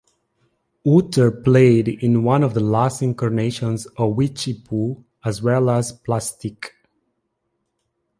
[0.83, 6.73] Utter played in one of the last incarnations of Witchypoo, as well as Plastique.